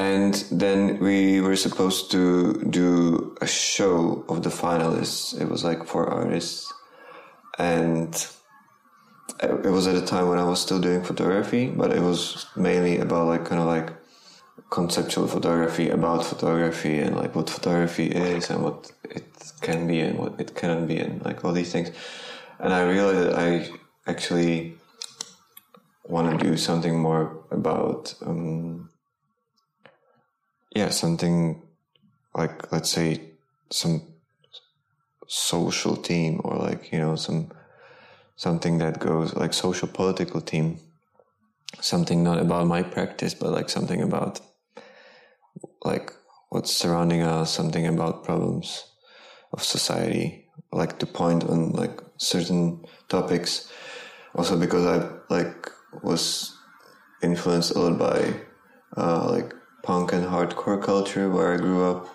and 0.00 0.34
then 0.50 0.98
we 0.98 1.42
were 1.42 1.56
supposed 1.56 2.10
to 2.10 2.54
do 2.70 3.36
a 3.42 3.46
show 3.46 4.24
of 4.30 4.42
the 4.42 4.48
finalists. 4.48 5.38
It 5.38 5.48
was 5.48 5.62
like 5.62 5.84
four 5.84 6.08
artists, 6.08 6.72
and 7.58 8.08
it 9.42 9.70
was 9.70 9.86
at 9.86 9.96
a 9.96 10.06
time 10.06 10.28
when 10.28 10.38
I 10.38 10.44
was 10.44 10.58
still 10.58 10.80
doing 10.80 11.04
photography, 11.04 11.66
but 11.68 11.92
it 11.92 12.00
was 12.00 12.46
mainly 12.56 12.96
about 12.96 13.26
like 13.26 13.44
kind 13.44 13.60
of 13.60 13.66
like 13.66 13.92
conceptual 14.70 15.26
photography 15.26 15.90
about 15.90 16.24
photography 16.24 17.00
and 17.00 17.16
like 17.16 17.34
what 17.34 17.50
photography 17.50 18.06
is 18.06 18.50
and 18.50 18.62
what 18.62 18.92
it 19.04 19.26
can 19.60 19.86
be 19.86 20.00
and 20.00 20.18
what 20.18 20.40
it 20.40 20.54
cannot 20.54 20.86
be 20.86 20.96
and 20.96 21.24
like 21.24 21.44
all 21.44 21.52
these 21.52 21.72
things. 21.72 21.90
And 22.60 22.72
I 22.72 22.82
realized 22.88 23.18
that 23.18 23.34
I 23.38 23.68
actually 24.06 24.76
want 26.04 26.38
to 26.38 26.48
do 26.48 26.56
something 26.56 26.98
more 26.98 27.44
about 27.50 28.14
um, 28.24 28.90
yeah, 30.74 30.90
something 30.90 31.62
like 32.34 32.70
let's 32.70 32.90
say 32.90 33.30
some 33.70 34.02
social 35.26 35.96
team 35.96 36.40
or 36.44 36.56
like 36.56 36.92
you 36.92 36.98
know 36.98 37.16
some 37.16 37.50
something 38.36 38.78
that 38.78 38.98
goes 38.98 39.34
like 39.34 39.52
social 39.52 39.88
political 39.88 40.40
team 40.40 40.78
something 41.80 42.24
not 42.24 42.40
about 42.40 42.66
my 42.66 42.82
practice 42.82 43.32
but 43.34 43.52
like 43.52 43.68
something 43.68 44.02
about 44.02 44.40
like 45.84 46.12
what's 46.50 46.72
surrounding 46.72 47.22
us 47.22 47.52
something 47.52 47.86
about 47.86 48.24
problems 48.24 48.84
of 49.52 49.62
society 49.62 50.46
like 50.72 50.98
to 50.98 51.06
point 51.06 51.44
on 51.44 51.72
like 51.72 52.00
certain 52.16 52.84
topics 53.08 53.70
also 54.34 54.58
because 54.58 54.86
i 54.86 55.34
like 55.34 55.70
was 56.02 56.56
influenced 57.22 57.72
a 57.72 57.78
lot 57.78 57.98
by 57.98 58.34
uh, 58.96 59.30
like 59.30 59.52
punk 59.82 60.12
and 60.12 60.26
hardcore 60.26 60.82
culture 60.82 61.28
where 61.30 61.52
I 61.52 61.56
grew 61.56 61.84
up, 61.84 62.06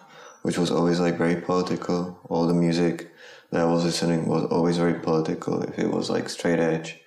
which 0.41 0.57
was 0.57 0.71
always 0.71 0.99
like 0.99 1.17
very 1.17 1.35
political. 1.41 2.19
All 2.29 2.47
the 2.47 2.53
music 2.53 3.11
that 3.51 3.61
I 3.61 3.65
was 3.65 3.83
listening 3.83 4.27
was 4.27 4.45
always 4.45 4.77
very 4.77 4.99
political. 4.99 5.61
If 5.63 5.79
it 5.79 5.89
was 5.89 6.09
like 6.09 6.29
straight 6.29 6.59
edge, 6.59 6.99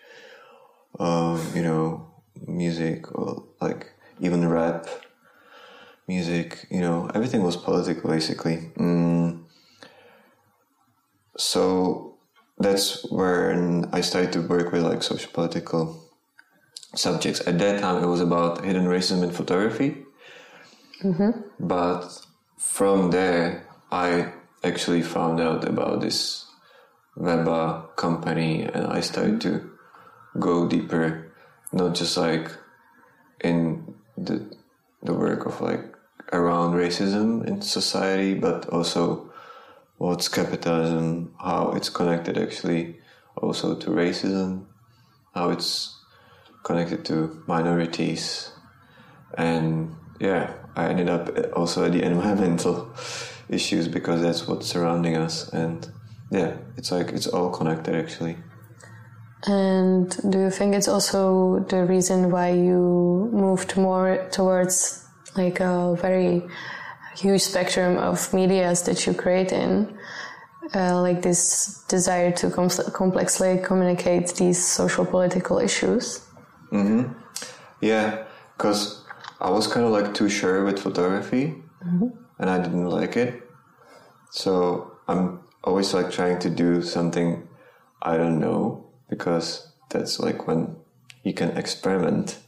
um, 0.99 1.41
you 1.55 1.63
know, 1.63 2.11
music 2.47 3.15
or 3.15 3.45
like 3.61 3.93
even 4.21 4.49
rap 4.49 4.87
music, 6.09 6.67
you 6.71 6.81
know, 6.81 7.11
everything 7.15 7.43
was 7.43 7.57
political 7.57 8.11
basically. 8.11 8.73
Mm. 8.77 9.45
So 11.37 12.19
that's 12.59 13.09
when 13.11 13.89
I 13.93 14.01
started 14.01 14.33
to 14.33 14.43
work 14.43 14.73
with 14.73 14.83
like 14.83 15.03
social 15.03 15.31
political 15.33 16.03
subjects. 16.97 17.47
At 17.47 17.59
that 17.59 17.81
time, 17.81 18.03
it 18.03 18.07
was 18.07 18.21
about 18.21 18.65
hidden 18.65 18.87
racism 18.87 19.23
in 19.23 19.31
photography 19.31 20.05
Mm-hmm. 21.03 21.31
But 21.61 22.21
from 22.59 23.11
there, 23.11 23.67
I 23.91 24.33
actually 24.65 25.03
found 25.03 25.41
out 25.41 25.67
about 25.69 26.01
this 26.01 26.47
Veba 27.17 27.95
company 27.97 28.63
and 28.63 28.87
I 28.87 29.01
started 29.01 29.41
to 29.43 29.71
go 30.39 30.69
deeper, 30.69 31.33
not 31.73 31.95
just 31.95 32.17
like 32.17 32.51
in 33.41 33.95
the 34.17 34.57
the 35.03 35.15
work 35.15 35.47
of 35.47 35.61
like 35.61 35.95
around 36.33 36.75
racism 36.75 37.47
in 37.47 37.63
society, 37.63 38.35
but 38.35 38.69
also 38.69 39.31
what's 39.97 40.29
capitalism, 40.29 41.35
how 41.41 41.73
it's 41.73 41.89
connected 41.89 42.39
actually 42.39 42.97
also 43.37 43.75
to 43.77 43.91
racism, 43.91 44.67
how 45.35 45.51
it's 45.51 45.97
connected 46.65 47.05
to 47.05 47.43
minorities, 47.47 48.53
and 49.37 49.95
yeah, 50.21 50.53
I 50.77 50.89
ended 50.89 51.09
up 51.09 51.31
also 51.57 51.85
at 51.85 51.93
the 51.93 52.03
environmental 52.13 52.91
issues 53.49 53.89
because 53.89 54.23
that's 54.23 54.47
what's 54.47 54.67
surrounding 54.67 55.17
us, 55.17 55.49
and 55.53 55.91
yeah, 56.31 56.57
it's 56.77 56.91
like 56.91 57.09
it's 57.09 57.27
all 57.27 57.51
connected 57.51 57.95
actually. 57.95 58.37
And 59.47 60.11
do 60.31 60.41
you 60.41 60.51
think 60.51 60.75
it's 60.75 60.89
also 60.89 61.61
the 61.69 61.85
reason 61.85 62.31
why 62.31 62.51
you 62.51 63.31
moved 63.33 63.77
more 63.77 64.29
towards 64.33 65.08
like 65.37 65.61
a 65.61 65.97
very 66.01 66.43
huge 67.17 67.43
spectrum 67.43 67.97
of 67.99 68.33
medias 68.33 68.83
that 68.83 69.07
you 69.07 69.15
create 69.15 69.53
in? 69.53 69.97
Uh, 70.75 71.01
like 71.01 71.23
this 71.23 71.83
desire 71.89 72.31
to 72.31 72.51
com- 72.51 72.69
complexly 72.93 73.59
communicate 73.65 74.35
these 74.35 74.63
social 74.63 75.05
political 75.05 75.59
issues? 75.59 76.27
Mm-hmm. 76.71 77.13
Yeah, 77.81 78.25
because 78.57 79.05
I 79.41 79.51
was 79.51 79.67
kind 79.67 79.87
of 79.87 79.93
like 79.93 80.15
too 80.15 80.29
sure 80.29 80.65
with 80.65 80.79
photography 80.79 81.63
mm-hmm. 81.85 82.09
and 82.39 82.51
I 82.51 82.59
didn't 82.59 82.87
like 82.87 83.17
it. 83.17 83.43
So 84.31 84.99
I'm 85.09 85.41
always 85.65 85.95
like 85.95 86.11
trying 86.11 86.39
to 86.41 86.51
do 86.51 86.83
something 86.83 87.49
I 88.03 88.17
don't 88.17 88.39
know 88.39 88.87
because 89.09 89.73
that's 89.91 90.21
like 90.21 90.47
when 90.47 90.77
you 91.25 91.33
can 91.33 91.57
experiment 91.57 92.39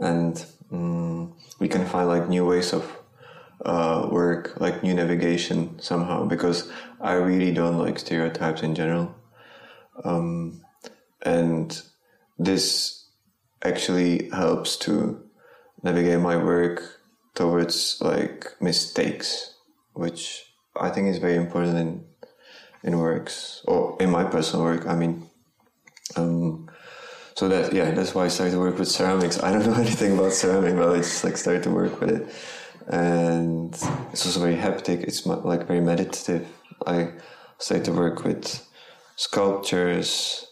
and 0.00 0.44
um, 0.72 1.34
we 1.58 1.68
can 1.68 1.86
find 1.86 2.08
like 2.08 2.28
new 2.28 2.46
ways 2.46 2.72
of 2.72 2.84
uh, 3.64 4.08
work, 4.10 4.60
like 4.60 4.82
new 4.82 4.94
navigation 4.94 5.80
somehow 5.80 6.24
because 6.24 6.70
I 7.00 7.14
really 7.14 7.52
don't 7.52 7.78
like 7.78 7.98
stereotypes 7.98 8.62
in 8.62 8.74
general. 8.74 9.14
Um, 10.04 10.62
and 11.22 11.80
this 12.38 13.06
actually 13.64 14.28
helps 14.30 14.76
to 14.78 15.22
navigate 15.82 16.20
my 16.20 16.36
work 16.36 17.00
towards 17.34 17.98
like 18.00 18.46
mistakes, 18.60 19.54
which 19.94 20.44
I 20.80 20.90
think 20.90 21.08
is 21.08 21.18
very 21.18 21.36
important 21.36 21.76
in 21.78 22.04
in 22.84 22.98
works 22.98 23.62
or 23.66 23.96
in 24.00 24.10
my 24.10 24.24
personal 24.24 24.64
work. 24.64 24.86
I 24.86 24.94
mean, 24.94 25.28
um, 26.16 26.70
so 27.38 27.46
that 27.48 27.72
yeah, 27.72 27.92
that's 27.92 28.16
why 28.16 28.24
I 28.24 28.28
started 28.28 28.54
to 28.54 28.58
work 28.58 28.80
with 28.80 28.88
ceramics. 28.88 29.40
I 29.40 29.52
don't 29.52 29.64
know 29.70 29.74
anything 29.74 30.18
about 30.18 30.32
ceramic, 30.32 30.74
but 30.74 30.88
I 30.88 30.96
just 30.96 31.22
like 31.22 31.36
started 31.36 31.62
to 31.62 31.70
work 31.70 32.00
with 32.00 32.10
it, 32.10 32.34
and 32.88 33.72
it's 34.12 34.26
also 34.26 34.40
very 34.40 34.56
haptic. 34.56 35.04
It's 35.04 35.24
like 35.24 35.68
very 35.68 35.80
meditative. 35.80 36.48
I 36.84 37.12
started 37.58 37.84
to 37.84 37.92
work 37.92 38.24
with 38.24 38.44
sculptures. 39.14 40.48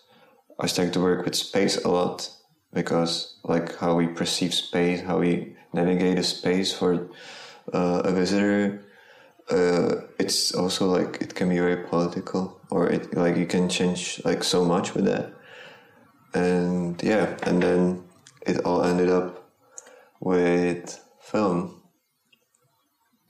I 0.60 0.68
started 0.68 0.94
to 0.94 1.00
work 1.00 1.24
with 1.24 1.34
space 1.34 1.76
a 1.84 1.88
lot 1.88 2.30
because 2.72 3.36
like 3.42 3.76
how 3.78 3.96
we 3.96 4.06
perceive 4.06 4.54
space, 4.54 5.00
how 5.00 5.18
we 5.18 5.56
navigate 5.72 6.18
a 6.20 6.22
space 6.22 6.72
for 6.72 7.08
uh, 7.74 8.02
a 8.04 8.12
visitor. 8.12 8.84
Uh, 9.50 10.06
it's 10.20 10.54
also 10.54 10.86
like 10.86 11.20
it 11.20 11.34
can 11.34 11.48
be 11.48 11.58
very 11.58 11.82
political, 11.88 12.60
or 12.70 12.86
it 12.86 13.12
like 13.16 13.36
you 13.36 13.46
can 13.46 13.68
change 13.68 14.22
like 14.24 14.44
so 14.44 14.64
much 14.64 14.94
with 14.94 15.04
that 15.06 15.35
and 16.36 17.02
yeah, 17.02 17.36
and 17.44 17.62
then 17.62 18.04
it 18.46 18.64
all 18.64 18.82
ended 18.82 19.08
up 19.08 19.50
with 20.20 21.00
film. 21.20 21.82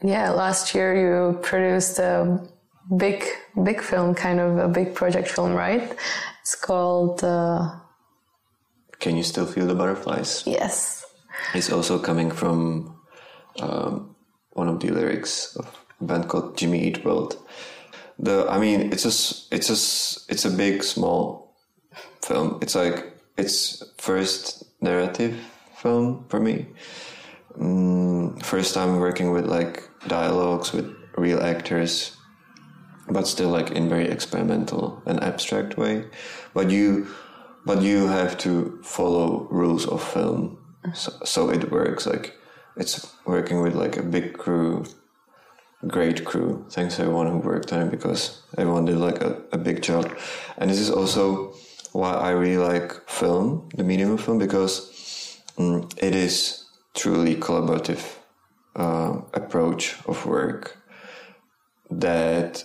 Yeah, 0.03 0.31
last 0.31 0.75
year 0.75 0.95
you 0.95 1.39
produced 1.43 1.99
a 1.99 2.39
big, 2.97 3.25
big 3.65 3.81
film, 3.81 4.15
kind 4.15 4.41
of 4.41 4.59
a 4.59 4.69
big 4.69 4.95
project 4.95 5.29
film, 5.29 5.55
right? 5.55 5.97
It's 6.43 6.55
called. 6.55 7.23
Uh... 7.25 7.77
Can 8.99 9.17
you 9.17 9.23
still 9.23 9.47
feel 9.47 9.67
the 9.67 9.75
butterflies? 9.75 10.43
Yes. 10.47 11.05
It's 11.55 11.71
also 11.71 11.99
coming 11.99 12.31
from 12.31 12.97
um, 13.61 14.17
one 14.53 14.69
of 14.69 14.81
the 14.81 14.91
lyrics 14.91 15.57
of 15.57 15.67
a 16.01 16.05
band 16.05 16.29
called 16.29 16.57
Jimmy 16.57 16.83
Eat 16.83 17.05
World. 17.05 17.37
The, 18.19 18.47
I 18.49 18.59
mean, 18.59 18.93
it's 18.93 19.05
a, 19.05 19.55
it's 19.55 19.69
a, 19.69 20.33
it's 20.33 20.45
a 20.45 20.51
big, 20.51 20.83
small 20.83 21.46
film. 22.23 22.59
It's 22.63 22.75
like 22.75 23.13
it's 23.37 23.83
first 23.99 24.65
narrative 24.81 25.37
film 25.77 26.25
for 26.29 26.41
me. 26.41 26.67
Mm, 27.59 28.43
first 28.43 28.75
time 28.75 29.01
working 29.01 29.31
with 29.33 29.47
like 29.47 29.89
dialogues 30.09 30.73
with 30.73 30.95
real 31.17 31.41
actors, 31.43 32.17
but 33.09 33.27
still 33.27 33.49
like 33.49 33.71
in 33.71 33.89
very 33.89 34.09
experimental 34.09 35.03
and 35.07 35.23
abstract 35.23 35.79
way. 35.79 36.05
But 36.55 36.71
you, 36.71 37.09
but 37.65 37.83
you 37.83 38.07
have 38.09 38.37
to 38.39 38.81
follow 38.83 39.49
rules 39.51 39.87
of 39.87 40.03
film, 40.03 40.59
so, 40.95 41.13
so 41.25 41.51
it 41.51 41.71
works. 41.71 42.07
Like 42.07 42.35
it's 42.77 43.15
working 43.25 43.63
with 43.63 43.75
like 43.75 43.97
a 43.97 44.03
big 44.03 44.37
crew, 44.37 44.85
great 45.87 46.25
crew. 46.25 46.67
Thanks 46.71 46.99
everyone 47.01 47.31
who 47.31 47.39
worked 47.39 47.73
on 47.73 47.89
it 47.89 47.91
because 47.91 48.43
everyone 48.59 48.85
did 48.85 48.99
like 48.99 49.23
a, 49.23 49.43
a 49.53 49.59
big 49.59 49.83
job. 49.83 50.15
And 50.59 50.69
this 50.69 50.79
is 50.79 50.91
also 50.91 51.55
why 51.93 52.13
I 52.13 52.31
really 52.31 52.59
like 52.59 53.09
film, 53.09 53.69
the 53.75 53.85
medium 53.85 54.13
of 54.13 54.21
film, 54.23 54.39
because 54.39 55.41
um, 55.59 55.89
it 55.97 56.15
is 56.15 56.65
truly 56.95 57.37
collaborative 57.37 58.17
uh, 58.75 59.21
approach 59.35 59.97
of 60.07 60.25
work 60.27 60.77
that 61.91 62.65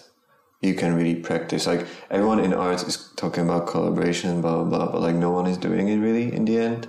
you 0.61 0.73
can 0.73 0.95
really 0.95 1.15
practice. 1.15 1.67
Like 1.67 1.87
everyone 2.09 2.39
in 2.39 2.53
art 2.53 2.83
is 2.87 3.09
talking 3.15 3.43
about 3.43 3.67
collaboration, 3.67 4.41
blah 4.41 4.63
blah 4.63 4.69
blah, 4.85 4.91
but 4.91 5.01
like 5.01 5.15
no 5.15 5.31
one 5.31 5.47
is 5.47 5.57
doing 5.57 5.87
it 5.87 5.97
really 5.97 6.33
in 6.33 6.45
the 6.45 6.57
end. 6.57 6.87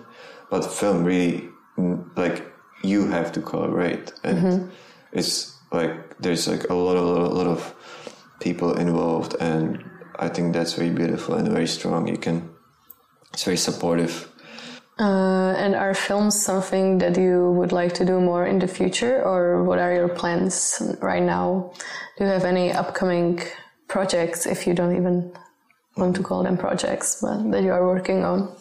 But 0.50 0.64
film 0.64 1.04
really, 1.04 1.48
mm, 1.78 2.16
like 2.16 2.46
you 2.82 3.08
have 3.08 3.32
to 3.32 3.40
collaborate, 3.40 4.12
and 4.22 4.38
mm-hmm. 4.38 4.70
it's 5.12 5.56
like 5.72 6.18
there's 6.18 6.46
like 6.46 6.68
a 6.68 6.74
lot, 6.74 6.96
of, 6.96 7.04
a 7.04 7.06
lot, 7.06 7.30
a 7.30 7.34
lot 7.34 7.46
of 7.46 7.74
people 8.40 8.76
involved, 8.76 9.36
and 9.40 9.82
I 10.22 10.28
think 10.28 10.52
that's 10.52 10.74
very 10.74 10.90
beautiful 10.90 11.34
and 11.34 11.48
very 11.48 11.66
strong. 11.66 12.06
You 12.06 12.16
can, 12.16 12.48
it's 13.32 13.42
very 13.42 13.56
supportive. 13.56 14.28
Uh, 15.00 15.54
and 15.56 15.74
are 15.74 15.94
films 15.94 16.40
something 16.40 16.98
that 16.98 17.16
you 17.16 17.50
would 17.58 17.72
like 17.72 17.92
to 17.94 18.04
do 18.04 18.20
more 18.20 18.46
in 18.46 18.60
the 18.60 18.68
future, 18.68 19.20
or 19.24 19.64
what 19.64 19.80
are 19.80 19.92
your 19.92 20.08
plans 20.08 20.80
right 21.00 21.22
now? 21.22 21.72
Do 22.16 22.24
you 22.24 22.30
have 22.30 22.44
any 22.44 22.70
upcoming 22.70 23.40
projects, 23.88 24.46
if 24.46 24.66
you 24.66 24.74
don't 24.74 24.96
even 24.96 25.32
want 25.96 26.14
to 26.16 26.22
call 26.22 26.44
them 26.44 26.56
projects, 26.56 27.20
but 27.20 27.50
that 27.50 27.64
you 27.64 27.72
are 27.72 27.84
working 27.84 28.22
on? 28.22 28.54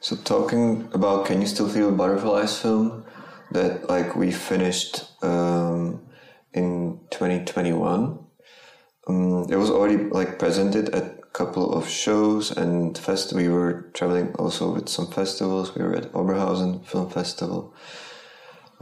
So, 0.00 0.16
talking 0.16 0.88
about 0.92 1.26
Can 1.26 1.40
You 1.40 1.46
Still 1.46 1.68
Feel 1.68 1.92
Butterflies 1.92 2.58
film 2.60 3.04
that 3.52 3.88
like 3.88 4.16
we 4.16 4.32
finished 4.32 5.04
um, 5.22 6.02
in 6.52 7.00
2021 7.10 8.18
um, 9.10 9.46
it 9.50 9.56
was 9.56 9.70
already 9.70 9.96
like 9.96 10.38
presented 10.38 10.90
at 10.90 11.02
a 11.02 11.26
couple 11.32 11.72
of 11.72 11.88
shows 11.88 12.50
and 12.56 12.96
fest. 12.96 13.32
We 13.32 13.48
were 13.48 13.90
traveling 13.94 14.34
also 14.34 14.74
with 14.74 14.88
some 14.88 15.08
festivals. 15.08 15.74
We 15.74 15.82
were 15.82 15.94
at 15.94 16.12
Oberhausen 16.12 16.86
Film 16.86 17.10
Festival. 17.10 17.74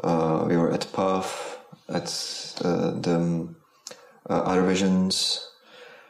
Uh, 0.02 0.44
we 0.48 0.56
were 0.56 0.72
at 0.72 0.86
PAF 0.92 1.56
at 1.88 2.08
uh, 2.64 2.92
the 3.00 3.48
uh, 4.30 4.32
Other 4.32 4.62
Visions 4.62 5.48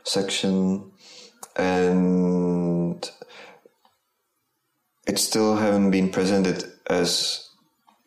section, 0.05 0.93
and 1.57 3.11
it 5.07 5.19
still 5.19 5.57
haven't 5.57 5.91
been 5.91 6.11
presented 6.11 6.65
as 6.91 7.49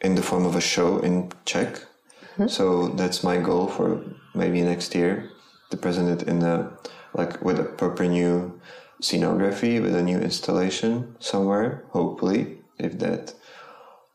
in 0.02 0.16
the 0.16 0.22
form 0.22 0.46
of 0.46 0.56
a 0.56 0.62
show 0.62 1.00
in 1.00 1.32
Czech. 1.46 1.74
Mm-hmm. 1.74 2.48
So 2.48 2.90
that's 2.90 3.24
my 3.24 3.38
goal 3.38 3.68
for 3.68 4.04
maybe 4.34 4.62
next 4.62 4.96
year 4.96 5.32
to 5.72 5.78
present 5.78 6.10
it 6.10 6.28
in 6.28 6.44
a 6.44 6.72
like 7.14 7.42
with 7.42 7.60
a 7.60 7.64
proper 7.64 8.06
new 8.06 8.60
scenography 9.02 9.82
with 9.82 9.96
a 9.96 10.04
new 10.04 10.20
installation 10.20 11.16
somewhere 11.20 11.84
hopefully 11.90 12.60
if 12.78 13.00
that 13.00 13.34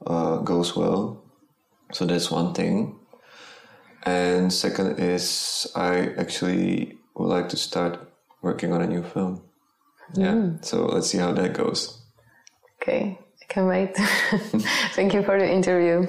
uh, 0.07 0.39
goes 0.39 0.77
well. 0.77 1.23
So 1.93 2.05
that's 2.05 2.31
one 2.31 2.53
thing. 2.53 2.99
And 4.05 4.53
second 4.53 4.99
is 5.01 5.67
i 5.75 6.09
actually 6.17 6.99
would 7.17 7.29
like 7.29 7.49
to 7.49 7.57
start 7.57 7.99
working 8.43 8.73
on 8.73 8.83
a 8.83 8.87
new 8.87 9.03
film. 9.03 9.43
Mm. 10.15 10.23
yeah 10.23 10.61
so 10.61 10.87
let's 10.87 11.09
see 11.11 11.19
how 11.19 11.33
that 11.33 11.53
goes. 11.55 12.01
Okay 12.77 13.19
i 13.43 13.45
can't 13.49 13.67
wait. 13.67 13.97
Thank 14.95 15.15
you 15.15 15.23
for 15.23 15.39
the 15.39 15.51
interview. 15.51 16.07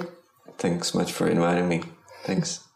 Thanks 0.58 0.94
much 0.94 1.12
for 1.12 1.28
inviting 1.28 1.68
me. 1.68 1.82
Thanks 2.24 2.67